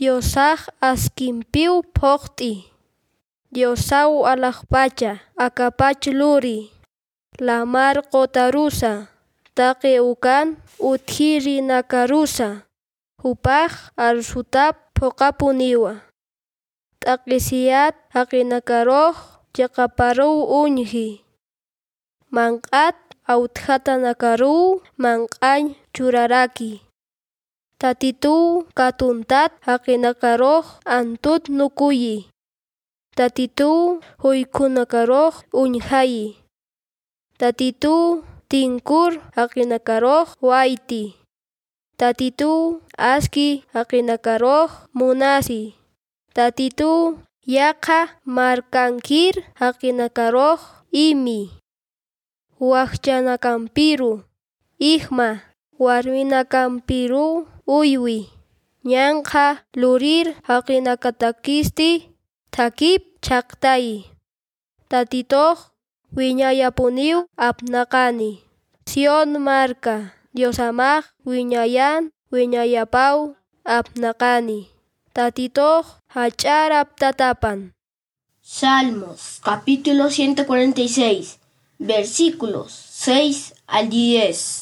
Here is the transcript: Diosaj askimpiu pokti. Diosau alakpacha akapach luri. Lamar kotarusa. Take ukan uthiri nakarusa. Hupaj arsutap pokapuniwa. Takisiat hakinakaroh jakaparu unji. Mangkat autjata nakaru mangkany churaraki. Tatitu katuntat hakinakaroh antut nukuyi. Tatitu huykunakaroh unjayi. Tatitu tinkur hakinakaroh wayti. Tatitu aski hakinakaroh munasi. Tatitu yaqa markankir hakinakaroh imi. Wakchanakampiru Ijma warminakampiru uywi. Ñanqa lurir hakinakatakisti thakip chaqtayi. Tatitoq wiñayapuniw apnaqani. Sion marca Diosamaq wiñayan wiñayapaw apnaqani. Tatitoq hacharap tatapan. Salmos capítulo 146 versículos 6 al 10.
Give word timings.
Diosaj 0.00 0.72
askimpiu 0.80 1.84
pokti. 1.92 2.72
Diosau 3.52 4.24
alakpacha 4.24 5.20
akapach 5.36 6.08
luri. 6.08 6.72
Lamar 7.36 8.00
kotarusa. 8.08 9.12
Take 9.52 10.00
ukan 10.00 10.56
uthiri 10.80 11.60
nakarusa. 11.60 12.64
Hupaj 13.20 13.92
arsutap 14.00 14.96
pokapuniwa. 14.96 16.00
Takisiat 17.04 17.92
hakinakaroh 18.16 19.12
jakaparu 19.52 20.48
unji. 20.64 21.20
Mangkat 22.32 22.96
autjata 23.28 24.00
nakaru 24.00 24.80
mangkany 24.96 25.76
churaraki. 25.92 26.88
Tatitu 27.80 28.68
katuntat 28.76 29.56
hakinakaroh 29.64 30.84
antut 30.84 31.48
nukuyi. 31.48 32.28
Tatitu 33.16 34.04
huykunakaroh 34.20 35.32
unjayi. 35.56 36.36
Tatitu 37.40 38.20
tinkur 38.52 39.24
hakinakaroh 39.32 40.28
wayti. 40.44 41.16
Tatitu 41.96 42.84
aski 43.00 43.64
hakinakaroh 43.72 44.68
munasi. 44.92 45.72
Tatitu 46.36 47.16
yaqa 47.48 48.20
markankir 48.28 49.40
hakinakaroh 49.56 50.60
imi. 50.92 51.48
Wakchanakampiru 52.60 54.28
Ijma 54.76 55.48
warminakampiru 55.80 57.48
uywi. 57.78 58.18
Ñanqa 58.90 59.46
lurir 59.80 60.26
hakinakatakisti 60.48 61.90
thakip 62.54 63.02
chaqtayi. 63.26 63.96
Tatitoq 64.90 65.58
wiñayapuniw 66.16 67.18
apnaqani. 67.48 68.32
Sion 68.90 69.30
marca 69.46 69.96
Diosamaq 70.34 71.04
wiñayan 71.28 72.02
wiñayapaw 72.32 73.18
apnaqani. 73.76 74.60
Tatitoq 75.14 75.84
hacharap 76.14 76.88
tatapan. 77.00 77.58
Salmos 78.42 79.38
capítulo 79.44 80.10
146 80.10 81.38
versículos 81.78 82.72
6 82.72 83.54
al 83.66 83.88
10. 83.88 84.59